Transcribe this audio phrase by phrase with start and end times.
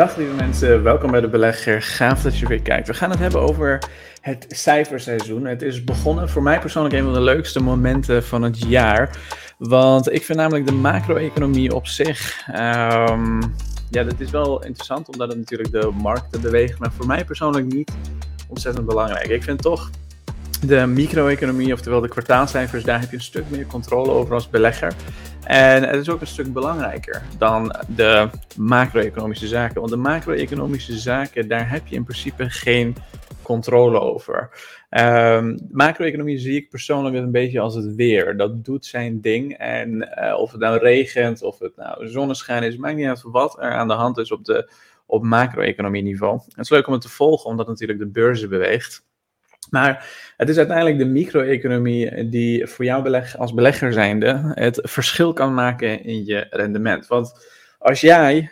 [0.00, 1.82] Dag lieve mensen, welkom bij de Belegger.
[1.82, 2.86] Gaaf dat je weer kijkt.
[2.86, 3.78] We gaan het hebben over
[4.20, 5.44] het cijferseizoen.
[5.44, 9.16] Het is begonnen voor mij persoonlijk een van de leukste momenten van het jaar.
[9.58, 12.46] Want ik vind namelijk de macro-economie op zich.
[12.48, 13.40] Um,
[13.90, 16.78] ja, dat is wel interessant omdat het natuurlijk de markten beweegt.
[16.78, 17.92] Maar voor mij persoonlijk niet
[18.48, 19.28] ontzettend belangrijk.
[19.28, 19.90] Ik vind toch
[20.66, 24.94] de micro-economie, oftewel de kwartaalcijfers, daar heb je een stuk meer controle over als belegger.
[25.44, 29.74] En het is ook een stuk belangrijker dan de macro-economische zaken.
[29.74, 32.96] Want de macro-economische zaken, daar heb je in principe geen
[33.42, 34.50] controle over.
[34.90, 38.36] Um, macro-economie zie ik persoonlijk een beetje als het weer.
[38.36, 39.56] Dat doet zijn ding.
[39.58, 43.56] En uh, of het nou regent, of het nou zonneschijn is, maakt niet uit wat
[43.58, 44.70] er aan de hand is op, de,
[45.06, 46.40] op macro-economie niveau.
[46.48, 49.04] Het is leuk om het te volgen, omdat natuurlijk de beurzen beweegt.
[49.74, 50.06] Maar
[50.36, 56.04] het is uiteindelijk de micro-economie die voor jou als belegger zijnde het verschil kan maken
[56.04, 57.06] in je rendement.
[57.06, 57.46] Want
[57.78, 58.50] als jij,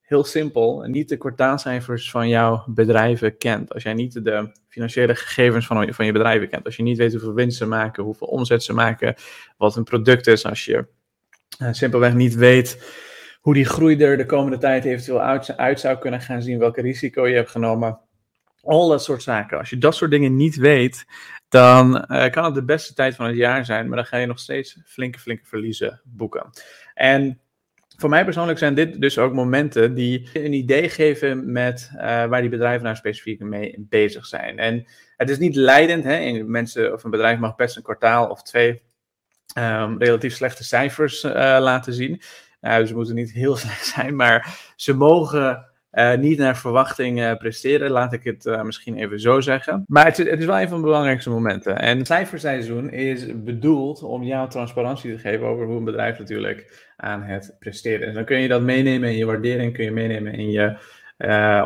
[0.00, 5.66] heel simpel, niet de kwartaalcijfers van jouw bedrijven kent, als jij niet de financiële gegevens
[5.66, 8.62] van, van je bedrijven kent, als je niet weet hoeveel winst ze maken, hoeveel omzet
[8.62, 9.14] ze maken,
[9.56, 10.86] wat een product is, als je
[11.62, 12.82] uh, simpelweg niet weet
[13.40, 16.80] hoe die groei er de komende tijd eventueel uit, uit zou kunnen gaan zien, welke
[16.80, 17.98] risico je hebt genomen
[18.64, 19.58] al dat soort zaken.
[19.58, 21.04] Als je dat soort dingen niet weet,
[21.48, 24.26] dan uh, kan het de beste tijd van het jaar zijn, maar dan ga je
[24.26, 26.50] nog steeds flinke, flinke verliezen boeken.
[26.94, 27.40] En
[27.96, 32.40] voor mij persoonlijk zijn dit dus ook momenten die een idee geven met uh, waar
[32.40, 34.58] die bedrijven nou specifiek mee bezig zijn.
[34.58, 36.42] En het is niet leidend, hè?
[36.42, 38.82] mensen of een bedrijf mag best een kwartaal of twee
[39.58, 42.22] um, relatief slechte cijfers uh, laten zien.
[42.60, 47.36] Nou, ze moeten niet heel slecht zijn, maar ze mogen uh, niet naar verwachting uh,
[47.36, 49.84] presteren, laat ik het uh, misschien even zo zeggen.
[49.86, 51.78] Maar het, het, is wel een van de belangrijkste momenten.
[51.78, 56.90] En het cijferseizoen is bedoeld om jou transparantie te geven over hoe een bedrijf natuurlijk
[56.96, 58.14] aan het presteren is.
[58.14, 60.76] Dan kun je dat meenemen in je waardering, kun je meenemen in je,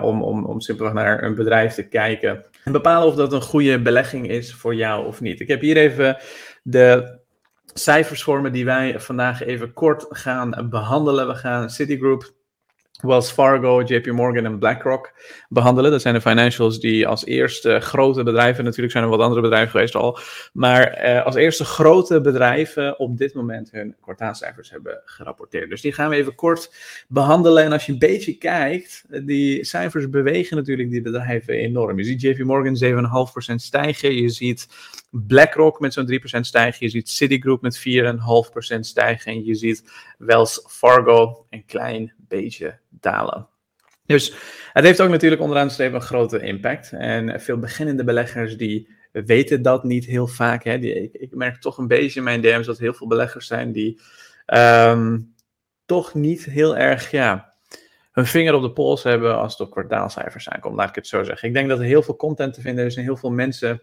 [0.02, 2.44] om, om, om simpelweg naar een bedrijf te kijken.
[2.64, 5.40] En bepalen of dat een goede belegging is voor jou of niet.
[5.40, 6.16] Ik heb hier even
[6.62, 7.18] de
[7.74, 11.26] cijfers voor me die wij vandaag even kort gaan behandelen.
[11.26, 12.36] We gaan Citigroup
[12.98, 15.12] Wells Fargo, JP Morgan en BlackRock
[15.48, 15.90] behandelen.
[15.90, 19.70] Dat zijn de financials die als eerste grote bedrijven, natuurlijk zijn er wat andere bedrijven
[19.70, 20.18] geweest al,
[20.52, 25.70] maar eh, als eerste grote bedrijven op dit moment hun kwartaalcijfers hebben gerapporteerd.
[25.70, 26.72] Dus die gaan we even kort
[27.08, 27.64] behandelen.
[27.64, 31.98] En als je een beetje kijkt, die cijfers bewegen natuurlijk die bedrijven enorm.
[31.98, 32.76] Je ziet JP Morgan
[33.50, 34.68] 7,5% stijgen, je ziet
[35.10, 39.84] BlackRock met zo'n 3% stijgen, je ziet Citigroup met 4,5% stijgen en je ziet
[40.18, 43.48] Wells Fargo een klein beetje dalen.
[44.06, 44.34] Dus
[44.72, 46.92] het heeft ook natuurlijk onderaan de streep een grote impact.
[46.92, 50.64] En veel beginnende beleggers die weten dat niet heel vaak.
[50.64, 50.78] Hè.
[50.78, 54.00] Die, ik, merk toch een beetje in mijn DM's dat heel veel beleggers zijn die
[54.46, 55.34] um,
[55.86, 57.54] toch niet heel erg ja,
[58.12, 61.24] hun vinger op de pols hebben als het op kwartaalcijfers aankomt, laat ik het zo
[61.24, 61.48] zeggen.
[61.48, 63.82] Ik denk dat er heel veel content te vinden is en heel veel mensen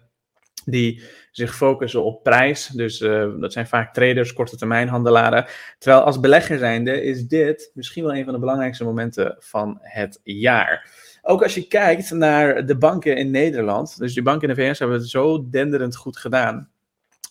[0.65, 2.67] die zich focussen op prijs.
[2.67, 5.45] Dus uh, dat zijn vaak traders, korte termijn handelaren.
[5.77, 10.19] Terwijl als belegger zijnde is dit misschien wel een van de belangrijkste momenten van het
[10.23, 10.89] jaar.
[11.21, 13.97] Ook als je kijkt naar de banken in Nederland.
[13.97, 16.69] Dus die banken in de VS hebben het zo denderend goed gedaan.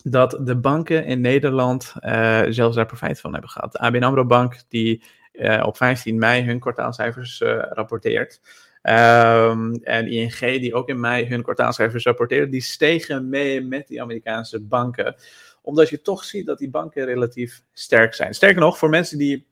[0.03, 3.71] Dat de banken in Nederland uh, zelfs daar profijt van hebben gehad.
[3.71, 5.03] De ABN AMRO Bank die
[5.33, 8.41] uh, op 15 mei hun kwartaalcijfers rapporteert.
[8.87, 14.01] Um, en ING, die ook in mei hun kwartaalcijfers rapporteerde, die stegen mee met die
[14.01, 15.15] Amerikaanse banken.
[15.61, 18.33] Omdat je toch ziet dat die banken relatief sterk zijn.
[18.33, 19.45] Sterker nog, voor mensen die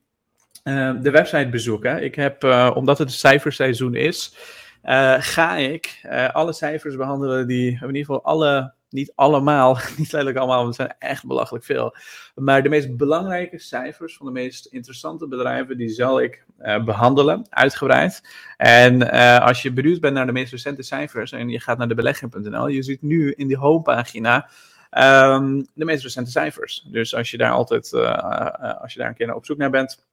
[0.64, 2.02] uh, de website bezoeken.
[2.02, 4.36] Ik heb, uh, omdat het cijferseizoen is,
[4.84, 6.00] uh, ga ik
[6.32, 10.86] alle cijfers behandelen die, in ieder geval alle niet allemaal, niet letterlijk allemaal, want het
[10.86, 11.96] zijn echt belachelijk veel.
[12.34, 17.46] Maar de meest belangrijke cijfers van de meest interessante bedrijven, die zal ik uh, behandelen,
[17.50, 18.22] uitgebreid.
[18.56, 21.88] En uh, als je benieuwd bent naar de meest recente cijfers en je gaat naar
[21.88, 24.48] de belegger.nl, je ziet nu in die homepagina
[24.90, 26.86] um, de meest recente cijfers.
[26.90, 30.04] Dus als je daar altijd, uh, als je daar een keer op zoek naar bent,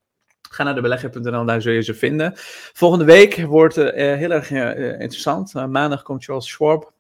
[0.52, 2.32] Ga naar debelegger.nl, daar zul je ze vinden.
[2.74, 5.54] Volgende week wordt uh, heel erg uh, interessant.
[5.56, 6.92] Uh, maandag komt Charles Schwab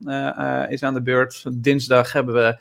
[0.69, 1.43] is aan de beurt.
[1.63, 2.57] Dinsdag hebben we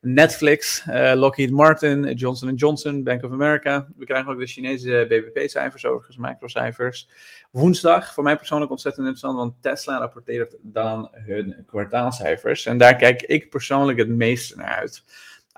[0.00, 0.84] Netflix,
[1.14, 3.86] Lockheed Martin, Johnson Johnson, Bank of America.
[3.96, 7.08] We krijgen ook de Chinese BBP-cijfers, overigens macrocijfers.
[7.50, 12.66] Woensdag, voor mij persoonlijk ontzettend interessant, want Tesla rapporteert dan hun kwartaalcijfers.
[12.66, 15.04] En daar kijk ik persoonlijk het meeste naar uit.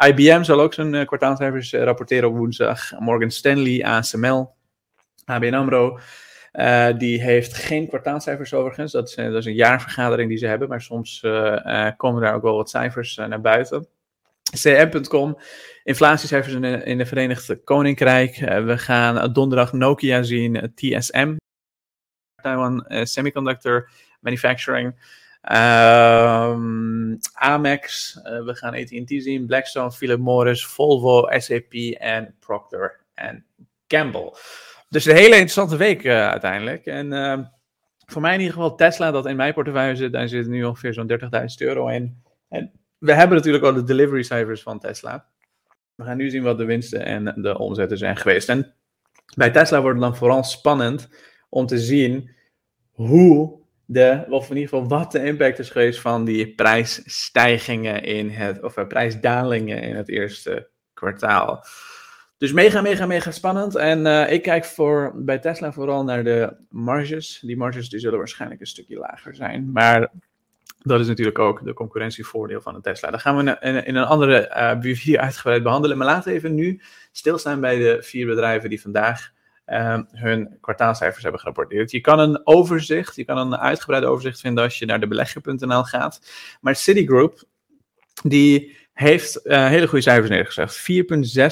[0.06, 2.98] IBM zal ook zijn kwartaalcijfers rapporteren op woensdag.
[2.98, 4.54] Morgan Stanley, ASML,
[5.24, 5.98] ABN AMRO.
[6.52, 8.92] Uh, die heeft geen kwartaalcijfers overigens.
[8.92, 10.68] Dat is, dat is, een jaarvergadering die ze hebben.
[10.68, 11.32] Maar soms uh,
[11.64, 13.86] uh, komen daar ook wel wat cijfers naar buiten.
[14.60, 15.38] CM.com,
[15.82, 18.36] inflatiecijfers in in de Verenigde Koninkrijk.
[18.64, 21.36] we gaan donderdag Nokia zien, TSM.
[22.42, 23.90] Taiwan Semiconductor
[24.20, 24.94] Manufacturing.
[25.52, 33.00] Um, Amex, we gaan AT&T zien, Blackstone, Philip Morris, Volvo, SAP en Procter
[33.88, 34.36] Gamble.
[34.94, 36.86] Dus een hele interessante week uiteindelijk.
[36.86, 37.44] En ehm,
[38.06, 40.92] voor mij in ieder geval Tesla, dat in mijn portefeuille zit, daar zit nu ongeveer
[40.92, 41.18] zo'n 30.000
[41.58, 42.22] euro in.
[42.48, 45.26] En we hebben natuurlijk al de delivery cijfers van Tesla.
[45.94, 48.48] We gaan nu zien wat de winsten en de omzetten zijn geweest.
[48.48, 48.74] En
[49.36, 51.08] bij Tesla wordt het dan vooral spannend
[51.48, 52.30] om te zien
[52.90, 58.30] hoe de, of in ieder geval wat de impact is geweest van die prijsstijgingen in
[58.30, 61.64] het, of eh, prijsdalingen in het eerste kwartaal.
[62.44, 63.74] Dus mega, mega, mega spannend.
[63.74, 67.40] En uh, ik kijk voor, bij Tesla vooral naar de marges.
[67.42, 69.72] Die marges die zullen waarschijnlijk een stukje lager zijn.
[69.72, 70.10] Maar
[70.78, 73.10] dat is natuurlijk ook de concurrentievoordeel van een Tesla.
[73.10, 74.48] Dat gaan we in, in een andere
[74.94, 75.96] uh, uitgebreid behandelen.
[75.96, 76.80] Maar laten we even nu
[77.12, 79.32] stilstaan bij de vier bedrijven die vandaag
[79.66, 81.90] uh, hun kwartaalcijfers hebben gerapporteerd.
[81.90, 85.84] Je kan een overzicht, je kan een uitgebreid overzicht vinden als je naar de belegger.nl
[85.84, 86.20] gaat.
[86.60, 87.42] Maar Citigroup,
[88.22, 90.90] die heeft uh, hele goede cijfers neergezegd.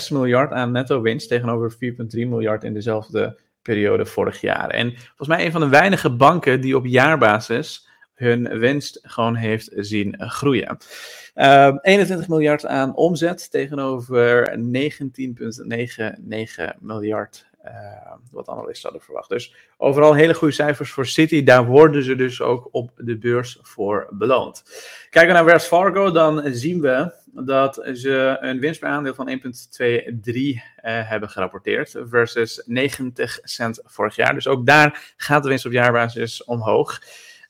[0.07, 1.79] 4,6 miljard aan netto winst tegenover 4,3
[2.11, 4.71] miljard in dezelfde periode vorig jaar.
[4.71, 9.71] En volgens mij een van de weinige banken die op jaarbasis hun winst gewoon heeft
[9.75, 10.77] zien groeien.
[11.35, 14.65] Uh, ehm, 21 miljard aan omzet tegenover 19,99
[16.81, 19.29] miljard uh, wat analisten hadden verwacht.
[19.29, 21.45] Dus overal hele goede cijfers voor City.
[21.45, 24.63] Daar worden ze dus ook op de beurs voor beloond.
[25.11, 29.29] Kijken we naar Wells Fargo, dan zien we dat ze een winst per aandeel van
[29.29, 34.35] 1,23 uh, eh, hebben gerapporteerd versus 90 cent vorig jaar.
[34.35, 37.01] Dus ook daar gaat de winst op jaarbasis omhoog.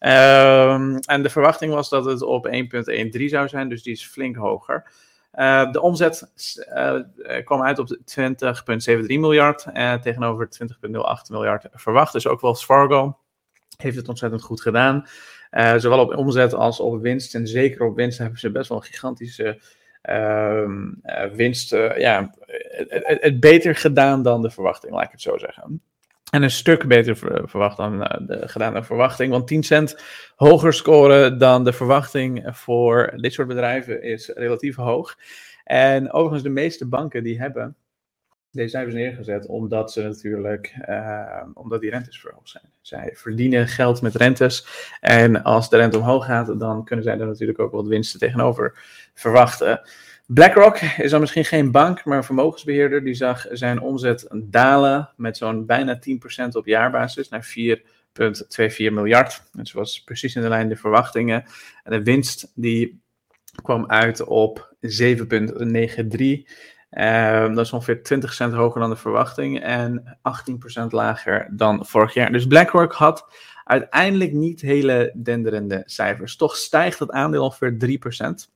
[0.01, 4.37] Um, en de verwachting was dat het op 1,13 zou zijn, dus die is flink
[4.37, 4.91] hoger.
[5.35, 6.31] Uh, de omzet
[6.75, 7.01] uh,
[7.45, 7.99] kwam uit op
[9.01, 12.13] 20,73 miljard uh, tegenover 20,08 miljard verwacht.
[12.13, 13.19] Dus ook wel Fargo
[13.77, 15.07] heeft het ontzettend goed gedaan.
[15.77, 17.35] zowel op omzet als op winst.
[17.35, 19.61] En zeker op winst hebben ze best wel een gigantische
[20.03, 20.91] ehm,
[21.33, 21.71] winst.
[21.97, 22.35] ja,
[23.05, 25.83] het, beter gedaan dan de verwachting, laat ik het zo zeggen.
[26.33, 27.17] En een stuk beter
[27.49, 29.31] verwacht dan eh, de verwachting.
[29.31, 30.03] Want 10 cent
[30.37, 35.19] hoger scoren dan de verwachting voor dit soort bedrijven is relatief hoog.
[35.65, 37.77] En overigens, de meeste banken die hebben
[38.51, 42.73] deze cijfers neergezet omdat ze natuurlijk, uh, omdat die rentes verhoogd zijn.
[42.81, 44.67] Zij verdienen geld met rentes.
[45.01, 48.79] En als de rente omhoog gaat, dan kunnen zij er natuurlijk ook wat winsten tegenover
[49.15, 49.81] verwachten.
[50.27, 53.05] BlackRock is dan misschien geen bank, maar een vermogensbeheerder.
[53.05, 57.83] Die zag zijn omzet dalen met zo'n bijna 10% op jaarbasis naar 4,24
[58.77, 59.43] miljard.
[59.53, 61.45] Dat was precies in de lijn de verwachtingen.
[61.83, 63.03] En de winst die
[63.63, 64.91] kwam uit op 7,93.
[66.91, 70.19] Uh, dat is ongeveer 20 cent hoger dan de verwachting en
[70.83, 72.33] 18% lager dan vorig jaar.
[72.33, 73.27] Dus BlackRock had
[73.65, 76.37] uiteindelijk niet hele denderende cijfers.
[76.37, 77.77] Toch stijgt het aandeel ongeveer
[78.47, 78.53] 3%.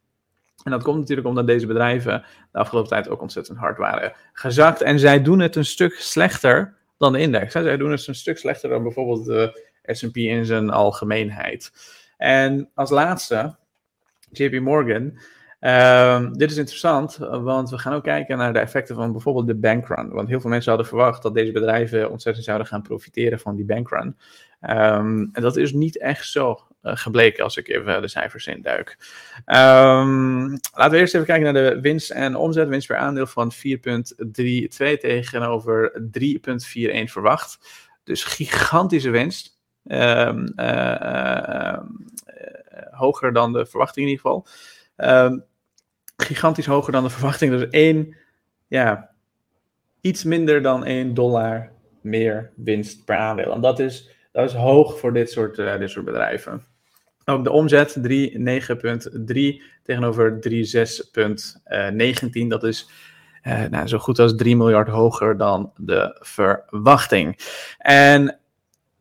[0.67, 4.83] En dat komt natuurlijk omdat deze bedrijven de afgelopen tijd ook ontzettend hard waren gezakt.
[4.83, 7.53] En zij doen het een stuk slechter dan de index.
[7.53, 9.61] Zij doen het een stuk slechter dan bijvoorbeeld de
[9.99, 11.73] SP in zijn algemeenheid.
[12.17, 13.57] En als laatste,
[14.31, 15.19] JP Morgan.
[15.61, 19.55] Uh, dit is interessant, want we gaan ook kijken naar de effecten van bijvoorbeeld de
[19.55, 20.09] bankrun.
[20.09, 23.65] Want heel veel mensen hadden verwacht dat deze bedrijven ontzettend zouden gaan profiteren van die
[23.65, 24.17] bankrun.
[24.61, 26.59] Um, en dat is niet echt zo.
[26.87, 28.97] Eh, gebleken als ik even de cijfers induik.
[29.47, 32.69] Um, laten we eerst even kijken naar de winst en omzet.
[32.69, 33.57] Winst per aandeel van 4,32
[35.01, 37.59] tegenover 3,41 verwacht.
[38.05, 39.59] Dus gigantische winst.
[39.85, 41.79] Um, uh,
[42.91, 44.47] hoger dan de verwachting in ieder geval.
[45.27, 45.45] Um,
[46.17, 47.51] gigantisch hoger dan de verwachting.
[47.51, 48.17] Dus één,
[48.67, 49.11] ja,
[50.01, 53.53] iets minder dan 1 dollar meer winst per aandeel.
[53.53, 56.75] En dat is, dat is hoog voor dit soort, dit soort bedrijven.
[57.29, 58.13] Ook de omzet 3,9,3
[59.83, 62.47] tegenover 3,6,19.
[62.49, 62.91] Dat is
[63.43, 67.39] uh, nou, zo goed als 3 miljard hoger dan de verwachting.
[67.79, 68.39] En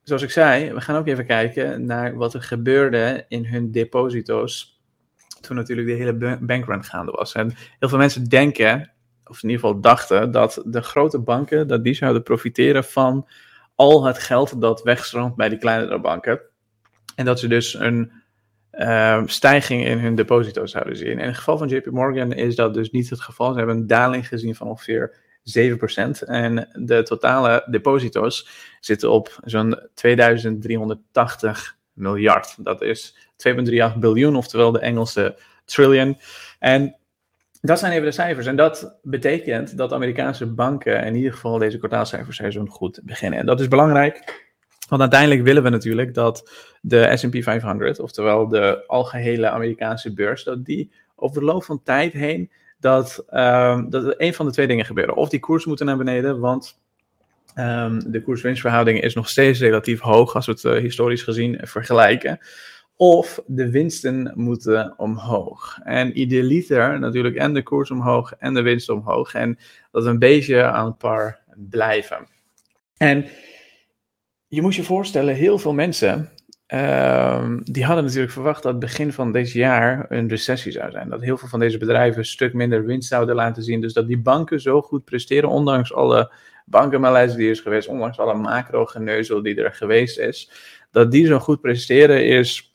[0.03, 4.81] zoals ik zei, we gaan ook even kijken naar wat er gebeurde in hun deposito's.
[5.41, 7.33] Toen natuurlijk de hele bankrun gaande was.
[7.33, 8.91] En heel veel mensen denken,
[9.25, 13.27] of in ieder geval dachten, dat de grote banken dat die zouden profiteren van
[13.75, 16.41] al het geld dat wegstroomt bij die kleinere banken.
[17.15, 18.11] En dat ze dus een
[18.71, 21.19] uh, stijging in hun deposito's zouden zien.
[21.19, 23.51] In het geval van JP Morgan is dat dus niet het geval.
[23.51, 26.25] Ze hebben een daling gezien van ongeveer 7%.
[26.25, 32.55] En de totale deposito's zitten op zo'n 2380 miljard.
[32.65, 33.53] Dat is 2,38
[33.99, 36.17] biljoen, oftewel de Engelse trillion.
[36.59, 36.95] En
[37.61, 38.45] dat zijn even de cijfers.
[38.45, 43.39] En dat betekent dat Amerikaanse banken in ieder geval deze kwartaalcijferseizoen goed beginnen.
[43.39, 44.44] En dat is belangrijk
[44.89, 46.51] Want uiteindelijk willen we natuurlijk dat
[46.81, 52.13] de SP 500, oftewel de algehele Amerikaanse beurs, dat die over de loop van tijd
[52.13, 55.15] heen, dat, um, dat een van de twee dingen gebeuren.
[55.15, 56.79] Of die koers moeten naar beneden, want
[57.55, 62.39] um, de koers-winstverhouding is nog steeds relatief hoog als we het uh, historisch gezien vergelijken.
[62.97, 65.79] Of de winsten moeten omhoog.
[65.83, 69.33] En idealiter natuurlijk en de koers omhoog en de winst omhoog.
[69.33, 69.57] En
[69.91, 72.27] dat we een beetje aan het par blijven.
[72.97, 73.25] En
[74.55, 76.29] je moet je voorstellen, heel veel mensen
[76.67, 81.09] uh, die hadden natuurlijk verwacht dat begin van deze jaar een recessie zou zijn.
[81.09, 83.81] Dat heel veel van deze bedrijven een stuk minder winst zouden laten zien.
[83.81, 86.33] Dus dat die banken zo goed presteren, ondanks alle
[86.65, 90.51] bankenmalaise die is geweest, ondanks alle macro-geneuzel die er geweest is.
[90.91, 92.74] Dat die zo goed presteren is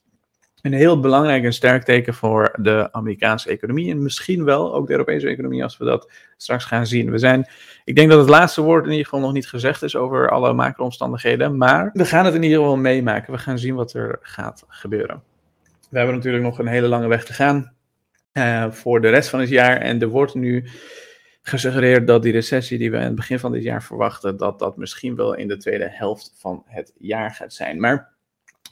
[0.63, 3.91] een heel belangrijk en sterk teken voor de Amerikaanse economie.
[3.91, 7.11] En misschien wel ook de Europese economie, als we dat straks gaan zien.
[7.11, 7.51] We zijn,
[7.85, 10.53] ik denk dat het laatste woord in ieder geval nog niet gezegd is over alle
[10.53, 11.57] macro-omstandigheden.
[11.57, 13.33] Maar we gaan het in ieder geval meemaken.
[13.33, 15.23] We gaan zien wat er gaat gebeuren.
[15.91, 17.73] We hebben natuurlijk nog een hele lange weg te gaan
[18.33, 19.77] uh, voor de rest van het jaar.
[19.77, 20.69] En er wordt nu
[21.43, 24.77] gesuggereerd dat die recessie die we in het begin van dit jaar verwachten, dat dat
[24.77, 27.81] misschien wel in de tweede helft van het jaar gaat zijn.
[27.81, 28.13] Maar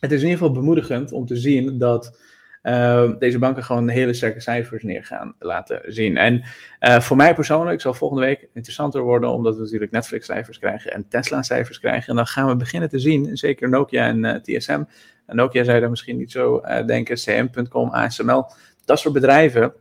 [0.01, 2.19] het is in ieder geval bemoedigend om te zien dat
[2.63, 6.17] uh, deze banken gewoon hele sterke cijfers neer gaan laten zien.
[6.17, 6.43] En
[6.81, 11.09] uh, voor mij persoonlijk zal volgende week interessanter worden, omdat we natuurlijk Netflix-cijfers krijgen en
[11.09, 12.09] Tesla-cijfers krijgen.
[12.09, 14.83] En dan gaan we beginnen te zien, zeker Nokia en uh, TSM.
[15.27, 18.47] En Nokia zou je misschien niet zo denken, CM.com, ASML,
[18.85, 19.73] dat soort bedrijven,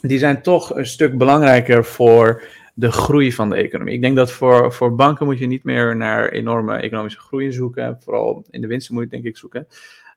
[0.00, 2.42] die zijn toch een stuk belangrijker voor
[2.74, 3.94] de groei van de economie.
[3.94, 7.98] Ik denk dat voor, voor banken moet je niet meer naar enorme economische groei zoeken.
[8.00, 9.66] Vooral in de winsten moet je denk ik zoeken.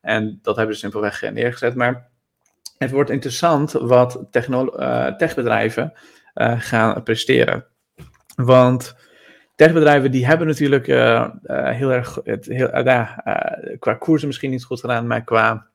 [0.02, 1.74] En dat hebben ze simpelweg neergezet.
[1.74, 2.08] Maar
[2.78, 5.92] het wordt interessant wat uh, techbedrijven
[6.34, 7.66] uh, gaan presteren.
[8.34, 8.96] Want
[9.54, 12.70] techbedrijven die hebben natuurlijk uh, heel erg, het, heel,
[13.78, 15.66] qua koersen misschien niet goed gedaan, maar qua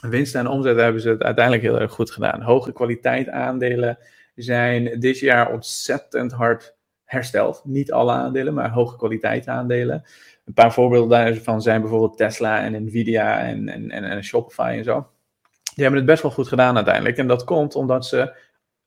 [0.00, 2.42] winst en omzet hebben ze het uiteindelijk heel erg goed gedaan.
[2.42, 3.98] Hoge kwaliteit aandelen,
[4.34, 7.60] zijn dit jaar ontzettend hard hersteld.
[7.64, 10.04] Niet alle aandelen, maar hoge kwaliteit aandelen.
[10.44, 14.84] Een paar voorbeelden daarvan zijn bijvoorbeeld Tesla en Nvidia en, en, en, en Shopify en
[14.84, 15.08] zo.
[15.74, 17.16] Die hebben het best wel goed gedaan uiteindelijk.
[17.16, 18.36] En dat komt omdat ze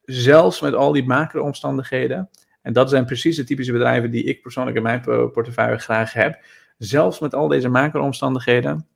[0.02, 2.30] zelfs met al die macro-omstandigheden,
[2.62, 5.02] en dat zijn precies de typische bedrijven die ik persoonlijk in mijn
[5.32, 6.40] portefeuille graag heb,
[6.78, 8.88] zelfs met al deze macro-omstandigheden,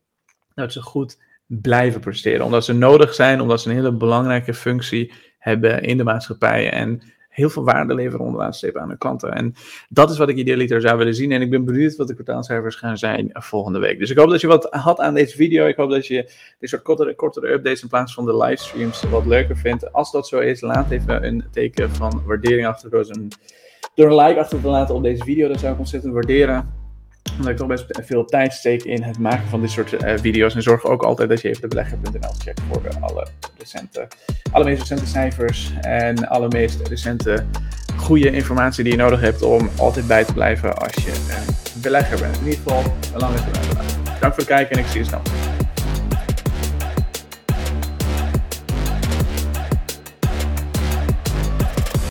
[0.53, 2.45] dat ze goed blijven presteren.
[2.45, 7.01] Omdat ze nodig zijn, omdat ze een hele belangrijke functie hebben in de maatschappij en
[7.29, 9.33] heel veel waarde leveren onderaan aan de klanten.
[9.33, 9.53] En
[9.89, 11.31] dat is wat ik idealiter zou willen zien.
[11.31, 13.99] En ik ben benieuwd wat de kwartaalcijfers gaan zijn volgende week.
[13.99, 15.65] Dus ik hoop dat je wat had aan deze video.
[15.65, 19.25] Ik hoop dat je dit soort kortere, kortere updates in plaats van de livestreams wat
[19.25, 19.93] leuker vindt.
[19.93, 22.89] Als dat zo is, laat even een teken van waardering achter.
[23.95, 25.47] Door een like achter te laten op deze video.
[25.47, 26.80] Dat zou ik ontzettend waarderen
[27.37, 30.55] omdat ik toch best veel tijd steek in het maken van dit soort uh, video's.
[30.55, 34.07] En zorg ook altijd dat je even de belegger.nl checkt voor alle recente,
[34.51, 37.45] alle meest recente cijfers en alle meest recente
[37.95, 42.19] goede informatie die je nodig hebt om altijd bij te blijven als je een belegger
[42.19, 42.37] bent.
[42.37, 43.71] In ieder geval een lange termijn
[44.19, 45.21] Dank voor het kijken en ik zie je snel.